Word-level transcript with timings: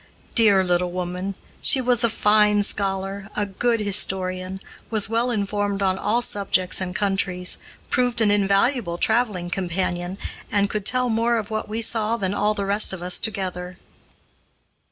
Dear 0.33 0.63
little 0.63 0.89
woman! 0.91 1.35
She 1.61 1.79
was 1.79 2.03
a 2.03 2.09
fine 2.09 2.63
scholar, 2.63 3.29
a 3.35 3.45
good 3.45 3.79
historian, 3.81 4.59
was 4.89 5.09
well 5.11 5.29
informed 5.29 5.83
on 5.83 5.99
all 5.99 6.23
subjects 6.23 6.81
and 6.81 6.95
countries, 6.95 7.59
proved 7.91 8.19
an 8.19 8.31
invaluable 8.31 8.97
traveling 8.97 9.51
companion, 9.51 10.17
and 10.51 10.71
could 10.71 10.87
tell 10.87 11.07
more 11.09 11.37
of 11.37 11.51
what 11.51 11.69
we 11.69 11.83
saw 11.83 12.17
than 12.17 12.33
all 12.33 12.55
the 12.55 12.65
rest 12.65 12.93
of 12.93 13.03
us 13.03 13.19
together. 13.21 13.77